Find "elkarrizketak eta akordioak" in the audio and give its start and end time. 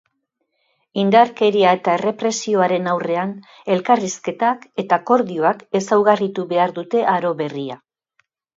3.75-5.63